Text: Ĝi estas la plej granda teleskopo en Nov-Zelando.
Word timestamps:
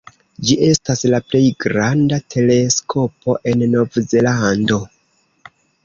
Ĝi 0.45 0.55
estas 0.67 1.03
la 1.15 1.19
plej 1.33 1.41
granda 1.67 2.19
teleskopo 2.37 3.39
en 3.53 3.65
Nov-Zelando. 3.79 4.85